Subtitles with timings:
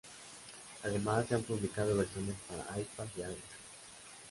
[0.83, 3.43] Además, se han publicado versiones para iPad y Android.